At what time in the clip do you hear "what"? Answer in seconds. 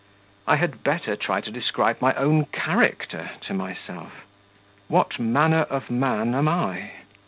4.87-5.19